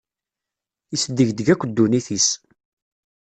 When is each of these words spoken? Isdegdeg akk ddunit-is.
Isdegdeg 0.95 1.47
akk 1.53 1.63
ddunit-is. 1.69 2.27